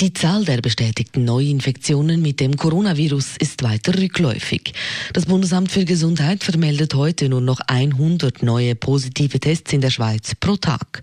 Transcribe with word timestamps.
Die 0.00 0.12
Zahl 0.12 0.44
der 0.44 0.60
bestätigten 0.60 1.24
Neuinfektionen 1.24 2.20
mit 2.20 2.40
dem 2.40 2.56
Coronavirus 2.56 3.36
ist 3.38 3.62
weiter 3.62 3.96
rückläufig. 3.96 4.72
Das 5.12 5.26
Bundesamt 5.26 5.70
für 5.70 5.84
Gesundheit 5.84 6.42
vermeldet 6.42 6.94
heute 6.94 7.28
nur 7.28 7.40
noch 7.40 7.60
100 7.60 8.42
neue 8.42 8.74
positive 8.74 9.38
Tests 9.38 9.72
in 9.72 9.80
der 9.80 9.90
Schweiz 9.90 10.34
pro 10.34 10.56
Tag. 10.56 11.02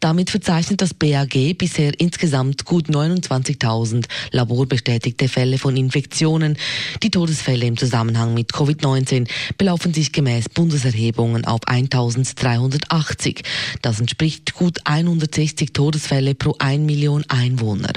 Damit 0.00 0.28
verzeichnet 0.28 0.82
das 0.82 0.92
BAG 0.92 1.56
bisher 1.56 1.98
insgesamt 1.98 2.66
gut 2.66 2.90
29.000 2.90 4.04
laborbestätigte 4.32 5.28
Fälle 5.28 5.56
von 5.56 5.74
Infektionen. 5.74 6.58
Die 7.02 7.10
Todesfälle 7.10 7.64
im 7.64 7.78
Zusammenhang 7.78 8.34
mit 8.34 8.52
Covid-19 8.52 9.30
belaufen 9.56 9.94
sich 9.94 10.12
gemäß 10.12 10.50
Bundeserhebungen 10.50 11.46
auf 11.46 11.62
1.380. 11.62 13.42
Das 13.80 13.98
entspricht 13.98 14.52
gut 14.52 14.80
160 14.84 15.72
Todesfälle 15.72 16.34
pro 16.34 16.54
1 16.58 16.84
Million 16.84 17.24
Einwohner. 17.28 17.94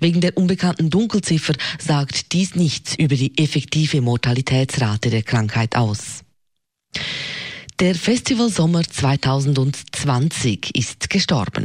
Wegen 0.00 0.20
der 0.20 0.36
unbekannten 0.36 0.90
Dunkelziffer 0.90 1.54
sagt 1.78 2.32
dies 2.32 2.54
nichts 2.54 2.94
über 2.96 3.16
die 3.16 3.36
effektive 3.38 4.00
Mortalitätsrate 4.00 5.10
der 5.10 5.22
Krankheit 5.22 5.76
aus. 5.76 6.24
Der 7.80 7.94
Festival 7.94 8.50
Sommer 8.50 8.82
2020 8.82 10.74
ist 10.74 11.10
gestorben. 11.10 11.64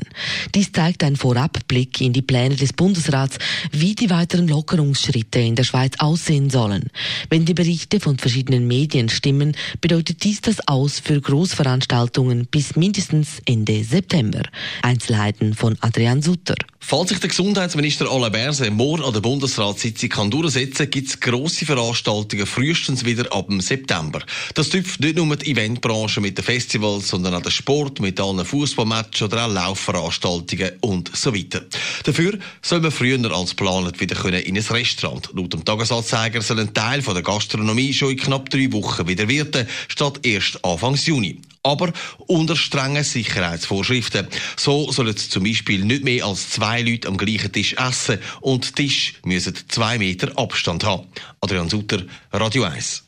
Dies 0.54 0.72
zeigt 0.72 1.04
ein 1.04 1.16
Vorabblick 1.16 2.02
in 2.02 2.14
die 2.14 2.22
Pläne 2.22 2.56
des 2.56 2.72
Bundesrats, 2.72 3.40
wie 3.72 3.96
die 3.96 4.12
weiteren 4.12 4.48
Lockerungsschritte 4.48 5.40
in 5.40 5.56
der 5.56 5.64
Schweiz 5.64 5.96
aussehen 5.98 6.52
sollen. 6.52 6.92
Wenn 7.32 7.46
die 7.46 7.56
Berichte 7.56 8.00
von 8.00 8.20
verschiedenen 8.20 8.68
Medien 8.68 9.10
stimmen, 9.10 9.58
bedeutet 9.82 10.24
dies 10.24 10.42
das 10.42 10.68
Aus 10.68 11.00
für 11.00 11.20
Großveranstaltungen 11.20 12.46
bis 12.46 12.76
mindestens 12.76 13.42
Ende 13.48 13.84
September. 13.84 14.44
Einzelheiten 14.84 15.56
von 15.56 15.78
Adrian 15.82 16.22
Sutter. 16.22 16.58
Falls 16.86 17.10
sich 17.10 17.20
der 17.20 17.30
Gesundheitsminister 17.30 18.12
Alain 18.12 18.34
Berset 18.34 18.74
morgen 18.74 19.04
an 19.04 19.14
der 19.14 19.22
Bundesratssitzung 19.22 20.10
kann 20.10 20.30
durchsetzen 20.30 20.74
kann, 20.80 20.90
gibt 20.90 21.08
es 21.08 21.20
grosse 21.20 21.66
Veranstaltungen 21.66 22.46
frühestens 22.46 23.06
wieder 23.06 23.34
ab 23.34 23.48
dem 23.48 23.62
September. 23.62 24.20
Das 24.54 24.68
trifft 24.68 25.00
nicht 25.00 25.16
nur 25.16 25.34
die 25.38 25.52
Eventbranche 25.52 26.20
mit 26.20 26.38
den 26.38 26.44
Festivals, 26.44 27.08
sondern 27.08 27.36
auch 27.36 27.42
den 27.42 27.54
Sport 27.54 28.02
mit 28.02 28.20
allen 28.20 28.44
Fußballmatches 28.44 29.22
oder 29.22 29.46
auch 29.46 29.54
Laufveranstaltungen 29.54 30.74
und 30.82 31.16
so 31.16 31.34
weiter. 31.34 31.62
Dafür 32.04 32.38
soll 32.62 32.82
man 32.82 32.92
früher 32.92 33.34
als 33.34 33.52
geplant 33.52 34.02
wieder 34.02 34.46
in 34.46 34.58
ein 34.58 34.64
Restaurant. 34.64 35.30
Laut 35.34 35.54
dem 35.54 35.64
Tagesanzeiger 35.64 36.42
soll 36.42 36.60
ein 36.60 36.74
Teil 36.74 37.02
von 37.02 37.14
der 37.14 37.24
Gastronomie 37.24 37.94
schon 37.94 38.12
in 38.12 38.18
knapp 38.18 38.50
drei 38.50 38.70
Wochen 38.74 39.08
wieder 39.08 39.30
wirten, 39.30 39.68
statt 39.88 40.20
erst 40.24 40.64
Anfang 40.66 40.96
Juni 40.96 41.40
aber 41.64 41.94
unter 42.28 42.56
strengen 42.56 43.04
Sicherheitsvorschriften. 43.04 44.28
So 44.58 44.92
sollen 44.92 45.16
zum 45.16 45.44
Beispiel 45.44 45.84
nicht 45.86 46.04
mehr 46.04 46.26
als 46.26 46.50
zwei 46.50 46.82
Leute 46.82 47.08
am 47.08 47.18
gleichen 47.18 47.52
Tisch 47.52 47.74
essen 47.74 48.20
und 48.42 48.76
Tisch 48.76 49.16
müssen 49.24 49.56
zwei 49.70 49.98
Meter 49.98 50.38
Abstand 50.38 50.84
haben. 50.84 51.08
Adrian 51.40 51.70
Sutter, 51.70 52.04
Radio 52.32 52.64
1. 52.64 53.04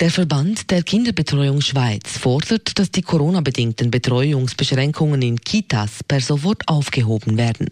Der 0.00 0.10
Verband 0.10 0.72
der 0.72 0.82
Kinderbetreuung 0.82 1.60
Schweiz 1.60 2.18
fordert, 2.18 2.80
dass 2.80 2.90
die 2.90 3.02
Corona-bedingten 3.02 3.92
Betreuungsbeschränkungen 3.92 5.22
in 5.22 5.40
Kitas 5.40 6.02
per 6.02 6.20
sofort 6.20 6.66
aufgehoben 6.66 7.38
werden. 7.38 7.68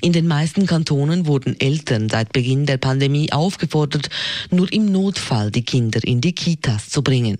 In 0.00 0.12
den 0.12 0.26
meisten 0.26 0.66
Kantonen 0.66 1.26
wurden 1.26 1.58
Eltern 1.60 2.08
seit 2.08 2.32
Beginn 2.32 2.66
der 2.66 2.78
Pandemie 2.78 3.32
aufgefordert, 3.32 4.10
nur 4.50 4.70
im 4.72 4.86
Notfall 4.86 5.52
die 5.52 5.62
Kinder 5.62 6.00
in 6.02 6.20
die 6.20 6.32
Kitas 6.32 6.88
zu 6.88 7.02
bringen. 7.02 7.38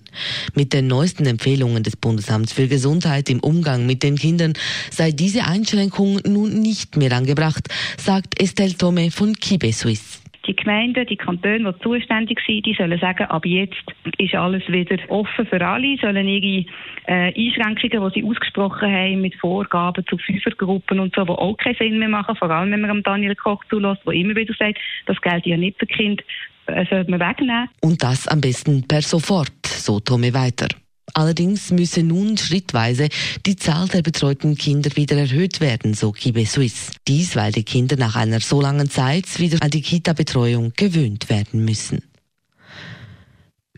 Mit 0.55 0.71
den 0.71 0.87
neuesten 0.87 1.25
Empfehlungen 1.25 1.83
des 1.83 1.97
Bundesamts 1.97 2.53
für 2.53 2.69
Gesundheit 2.69 3.29
im 3.29 3.41
Umgang 3.41 3.85
mit 3.85 4.01
den 4.01 4.17
Kindern 4.17 4.53
sei 4.91 5.11
diese 5.11 5.43
Einschränkung 5.43 6.21
nun 6.25 6.61
nicht 6.61 6.95
mehr 6.95 7.11
angebracht, 7.11 7.67
sagt 8.01 8.39
Estelle 8.39 8.77
Tome 8.77 9.11
von 9.11 9.35
Kibe 9.35 9.73
Suisse. 9.73 10.20
Die 10.51 10.55
Gemeinden, 10.57 11.05
die 11.05 11.15
Kantone, 11.15 11.71
die 11.71 11.79
zuständig 11.81 12.41
sind, 12.45 12.65
die 12.65 12.73
sollen 12.73 12.99
sagen, 12.99 13.23
ab 13.27 13.45
jetzt 13.45 13.85
ist 14.17 14.35
alles 14.35 14.67
wieder 14.67 14.97
offen 15.07 15.45
für 15.45 15.65
alle, 15.65 15.95
sollen 16.01 16.27
ihre 16.27 16.65
äh, 17.05 17.33
Einschränkungen, 17.33 18.11
die 18.11 18.19
sie 18.19 18.27
ausgesprochen 18.27 18.91
haben, 18.91 19.21
mit 19.21 19.33
Vorgaben 19.35 20.05
zu 20.07 20.17
Fünfergruppen 20.17 20.99
und 20.99 21.15
so, 21.15 21.23
die 21.23 21.29
auch 21.29 21.55
keinen 21.55 21.75
Sinn 21.75 21.99
mehr 21.99 22.09
machen, 22.09 22.35
vor 22.35 22.49
allem 22.49 22.71
wenn 22.71 22.81
man 22.81 23.01
Daniel 23.01 23.35
Koch 23.35 23.63
zulässt, 23.69 24.01
der 24.05 24.13
immer 24.13 24.35
wieder 24.35 24.53
sagt, 24.59 24.77
das 25.05 25.21
gilt 25.21 25.45
ja 25.45 25.55
nicht 25.55 25.79
für 25.79 25.85
Kind, 25.85 26.21
äh, 26.65 26.85
sollte 26.89 27.09
man 27.09 27.21
wegnehmen. 27.21 27.69
Und 27.79 28.03
das 28.03 28.27
am 28.27 28.41
besten 28.41 28.85
per 28.85 29.01
sofort, 29.01 29.65
so 29.65 30.01
Tome 30.01 30.33
weiter. 30.33 30.67
Allerdings 31.13 31.71
müsse 31.71 32.03
nun 32.03 32.37
schrittweise 32.37 33.09
die 33.45 33.55
Zahl 33.55 33.87
der 33.87 34.01
betreuten 34.01 34.55
Kinder 34.55 34.95
wieder 34.95 35.17
erhöht 35.17 35.61
werden, 35.61 35.93
so 35.93 36.11
Kibe 36.11 36.45
Suisse. 36.45 36.91
Dies, 37.07 37.35
weil 37.35 37.51
die 37.51 37.63
Kinder 37.63 37.95
nach 37.97 38.15
einer 38.15 38.39
so 38.39 38.61
langen 38.61 38.89
Zeit 38.89 39.39
wieder 39.39 39.61
an 39.61 39.71
die 39.71 39.81
Kita-Betreuung 39.81 40.73
gewöhnt 40.75 41.29
werden 41.29 41.65
müssen. 41.65 42.03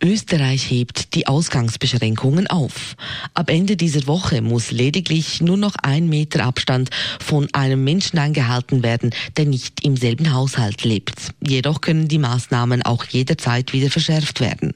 Österreich 0.03 0.69
hebt 0.69 1.15
die 1.15 1.27
Ausgangsbeschränkungen 1.27 2.47
auf. 2.47 2.95
Ab 3.33 3.49
Ende 3.49 3.77
dieser 3.77 4.05
Woche 4.05 4.41
muss 4.41 4.69
lediglich 4.69 5.39
nur 5.39 5.55
noch 5.55 5.75
ein 5.81 6.09
Meter 6.09 6.43
Abstand 6.43 6.89
von 7.21 7.47
einem 7.53 7.85
Menschen 7.85 8.19
eingehalten 8.19 8.83
werden, 8.83 9.11
der 9.37 9.45
nicht 9.45 9.85
im 9.85 9.95
selben 9.95 10.33
Haushalt 10.33 10.83
lebt. 10.83 11.33
Jedoch 11.41 11.79
können 11.79 12.09
die 12.09 12.17
Maßnahmen 12.17 12.81
auch 12.81 13.05
jederzeit 13.05 13.71
wieder 13.71 13.89
verschärft 13.89 14.41
werden. 14.41 14.73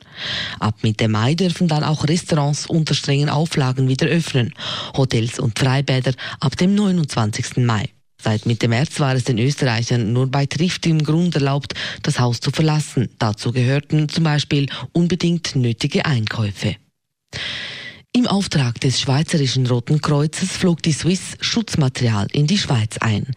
Ab 0.60 0.76
Mitte 0.82 1.10
Mai 1.10 1.36
dürfen 1.36 1.68
dann 1.68 1.84
auch 1.84 2.08
Restaurants 2.08 2.66
unter 2.66 2.94
strengen 2.94 3.30
Auflagen 3.30 3.90
wieder 3.90 4.08
öffnen, 4.08 4.54
Hotels 4.96 5.40
und 5.40 5.60
Freibäder 5.60 6.14
ab 6.40 6.56
dem 6.56 6.74
29. 6.74 7.58
Mai. 7.58 7.90
Seit 8.22 8.46
Mitte 8.46 8.68
März 8.68 9.00
war 9.00 9.16
es 9.16 9.26
den 9.26 9.38
Österreichern 9.38 10.12
nur 10.12 10.28
bei 10.28 10.46
triftigem 10.46 11.04
Grund 11.04 11.36
erlaubt, 11.36 11.74
das 12.02 12.20
Haus 12.20 12.40
zu 12.40 12.52
verlassen. 12.52 13.10
Dazu 13.20 13.52
gehörten 13.52 14.10
zum 14.10 14.24
Beispiel 14.24 14.68
unbedingt 14.92 15.56
nötige 15.56 16.06
Einkäufe. 16.06 16.76
Im 18.18 18.26
Auftrag 18.26 18.82
des 18.82 19.00
Schweizerischen 19.00 19.68
Roten 19.68 20.02
Kreuzes 20.02 20.50
flog 20.50 20.82
die 20.82 20.92
Swiss 20.92 21.38
Schutzmaterial 21.40 22.26
in 22.32 22.48
die 22.48 22.58
Schweiz 22.58 22.98
ein. 22.98 23.28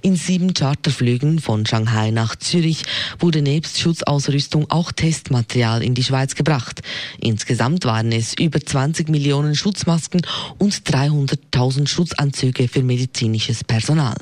In 0.00 0.16
sieben 0.16 0.54
Charterflügen 0.54 1.40
von 1.40 1.66
Shanghai 1.66 2.10
nach 2.10 2.36
Zürich 2.36 2.84
wurde 3.18 3.42
nebst 3.42 3.78
Schutzausrüstung 3.78 4.70
auch 4.70 4.92
Testmaterial 4.92 5.82
in 5.82 5.94
die 5.94 6.04
Schweiz 6.04 6.36
gebracht. 6.36 6.80
Insgesamt 7.20 7.84
waren 7.84 8.12
es 8.12 8.32
über 8.32 8.64
20 8.64 9.10
Millionen 9.10 9.54
Schutzmasken 9.54 10.22
und 10.56 10.72
300.000 10.72 11.86
Schutzanzüge 11.86 12.66
für 12.68 12.82
medizinisches 12.82 13.62
Personal. 13.62 14.16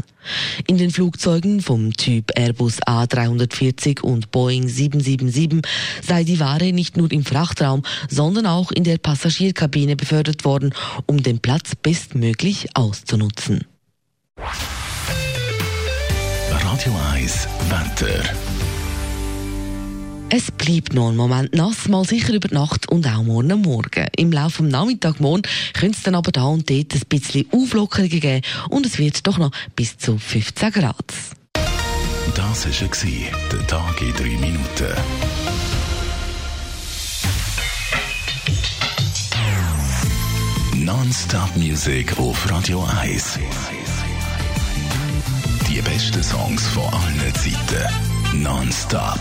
In 0.66 0.78
den 0.78 0.90
Flugzeugen 0.90 1.60
vom 1.60 1.92
Typ 1.92 2.30
Airbus 2.36 2.80
A340 2.82 4.00
und 4.00 4.30
Boeing 4.30 4.68
777 4.68 5.62
sei 6.02 6.24
die 6.24 6.40
Ware 6.40 6.72
nicht 6.72 6.96
nur 6.96 7.10
im 7.12 7.24
Frachtraum, 7.24 7.82
sondern 8.08 8.46
auch 8.46 8.70
in 8.70 8.84
der 8.84 8.98
Passagierkabine 8.98 9.96
befördert 9.96 10.44
worden, 10.44 10.74
um 11.06 11.22
den 11.22 11.40
Platz 11.40 11.74
bestmöglich 11.74 12.68
auszunutzen. 12.74 13.64
Radio 16.50 16.94
1 17.12 17.48
Wetter. 17.68 18.57
Es 20.30 20.50
bleibt 20.50 20.92
noch 20.92 21.08
einen 21.08 21.16
Moment 21.16 21.54
nass, 21.54 21.88
mal 21.88 22.04
sicher 22.04 22.34
über 22.34 22.48
die 22.48 22.54
Nacht 22.54 22.90
und 22.90 23.06
auch 23.06 23.22
morgen 23.22 23.62
Morgen. 23.62 24.06
Im 24.16 24.30
Laufe 24.30 24.62
des 24.62 24.70
Nachmittags 24.70 25.20
morgen 25.20 25.42
könnte 25.72 25.96
es 25.96 26.02
dann 26.02 26.14
aber 26.14 26.32
da 26.32 26.44
und 26.44 26.68
dort 26.68 26.94
ein 26.94 27.02
bisschen 27.08 27.46
Auflockerungen 27.50 28.20
geben 28.20 28.42
und 28.68 28.84
es 28.84 28.98
wird 28.98 29.26
doch 29.26 29.38
noch 29.38 29.52
bis 29.74 29.96
zu 29.96 30.18
15 30.18 30.70
Grad. 30.72 30.96
Das 32.34 32.66
war 32.66 33.38
der 33.52 33.66
Tag 33.66 34.02
in 34.02 34.12
drei 34.12 34.36
Minuten. 34.38 34.94
Non-Stop 40.76 41.56
Music 41.56 42.18
auf 42.18 42.50
Radio 42.50 42.86
1. 43.00 43.38
Die 45.68 45.80
besten 45.80 46.22
Songs 46.22 46.66
von 46.68 46.84
allen 46.84 47.34
Zeiten. 47.34 48.42
Non-Stop. 48.42 49.20